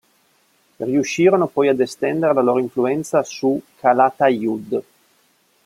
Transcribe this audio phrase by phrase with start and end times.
[0.77, 4.83] Riuscirono poi ad estendere la loro influenza su Calatayud.